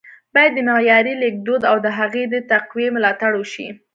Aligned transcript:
ـ 0.17 0.33
بايد 0.35 0.51
د 0.55 0.59
معیاري 0.69 1.13
لیکدود 1.23 1.61
او 1.71 1.77
د 1.85 1.87
هغه 1.97 2.21
د 2.33 2.35
تقويې 2.51 2.87
ملاتړ 2.95 3.31
وشي 3.37 3.67